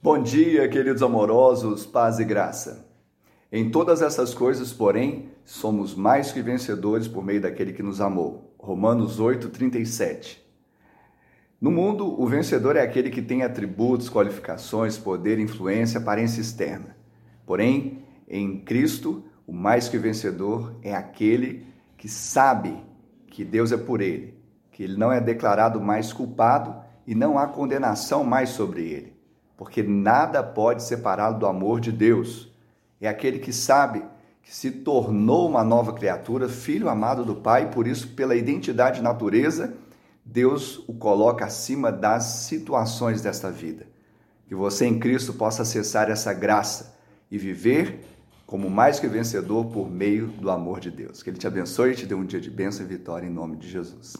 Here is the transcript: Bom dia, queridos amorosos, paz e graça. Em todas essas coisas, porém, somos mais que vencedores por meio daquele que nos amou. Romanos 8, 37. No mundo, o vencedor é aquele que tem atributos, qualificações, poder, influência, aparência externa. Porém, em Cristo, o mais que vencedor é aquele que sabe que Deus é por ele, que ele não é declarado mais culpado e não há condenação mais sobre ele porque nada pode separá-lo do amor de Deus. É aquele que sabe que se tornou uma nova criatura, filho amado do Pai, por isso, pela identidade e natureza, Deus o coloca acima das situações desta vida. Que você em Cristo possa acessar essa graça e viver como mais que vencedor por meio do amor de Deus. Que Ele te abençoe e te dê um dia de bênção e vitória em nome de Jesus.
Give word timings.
Bom 0.00 0.22
dia, 0.22 0.68
queridos 0.68 1.02
amorosos, 1.02 1.84
paz 1.84 2.20
e 2.20 2.24
graça. 2.24 2.88
Em 3.50 3.68
todas 3.68 4.00
essas 4.00 4.32
coisas, 4.32 4.72
porém, 4.72 5.30
somos 5.44 5.92
mais 5.92 6.30
que 6.30 6.40
vencedores 6.40 7.08
por 7.08 7.24
meio 7.24 7.40
daquele 7.40 7.72
que 7.72 7.82
nos 7.82 8.00
amou. 8.00 8.54
Romanos 8.60 9.18
8, 9.18 9.48
37. 9.48 10.40
No 11.60 11.72
mundo, 11.72 12.06
o 12.16 12.24
vencedor 12.28 12.76
é 12.76 12.80
aquele 12.80 13.10
que 13.10 13.20
tem 13.20 13.42
atributos, 13.42 14.08
qualificações, 14.08 14.96
poder, 14.96 15.40
influência, 15.40 15.98
aparência 15.98 16.40
externa. 16.40 16.96
Porém, 17.44 18.04
em 18.28 18.60
Cristo, 18.60 19.24
o 19.48 19.52
mais 19.52 19.88
que 19.88 19.98
vencedor 19.98 20.76
é 20.80 20.94
aquele 20.94 21.66
que 21.96 22.08
sabe 22.08 22.76
que 23.26 23.44
Deus 23.44 23.72
é 23.72 23.76
por 23.76 24.00
ele, 24.00 24.38
que 24.70 24.84
ele 24.84 24.96
não 24.96 25.10
é 25.10 25.20
declarado 25.20 25.80
mais 25.80 26.12
culpado 26.12 26.76
e 27.04 27.16
não 27.16 27.36
há 27.36 27.48
condenação 27.48 28.22
mais 28.22 28.50
sobre 28.50 28.82
ele 28.88 29.17
porque 29.58 29.82
nada 29.82 30.40
pode 30.40 30.84
separá-lo 30.84 31.40
do 31.40 31.44
amor 31.44 31.80
de 31.80 31.90
Deus. 31.90 32.48
É 33.00 33.08
aquele 33.08 33.40
que 33.40 33.52
sabe 33.52 34.04
que 34.40 34.54
se 34.54 34.70
tornou 34.70 35.48
uma 35.48 35.64
nova 35.64 35.92
criatura, 35.92 36.48
filho 36.48 36.88
amado 36.88 37.24
do 37.24 37.34
Pai, 37.34 37.68
por 37.70 37.88
isso, 37.88 38.14
pela 38.14 38.36
identidade 38.36 39.00
e 39.00 39.02
natureza, 39.02 39.74
Deus 40.24 40.78
o 40.86 40.94
coloca 40.94 41.44
acima 41.44 41.90
das 41.90 42.22
situações 42.22 43.20
desta 43.20 43.50
vida. 43.50 43.86
Que 44.46 44.54
você 44.54 44.86
em 44.86 44.98
Cristo 44.98 45.34
possa 45.34 45.62
acessar 45.62 46.08
essa 46.08 46.32
graça 46.32 46.96
e 47.28 47.36
viver 47.36 48.04
como 48.46 48.70
mais 48.70 49.00
que 49.00 49.08
vencedor 49.08 49.66
por 49.66 49.90
meio 49.90 50.28
do 50.28 50.50
amor 50.50 50.78
de 50.78 50.90
Deus. 50.90 51.20
Que 51.20 51.30
Ele 51.30 51.36
te 51.36 51.48
abençoe 51.48 51.92
e 51.92 51.96
te 51.96 52.06
dê 52.06 52.14
um 52.14 52.24
dia 52.24 52.40
de 52.40 52.48
bênção 52.48 52.86
e 52.86 52.88
vitória 52.88 53.26
em 53.26 53.30
nome 53.30 53.56
de 53.56 53.68
Jesus. 53.68 54.16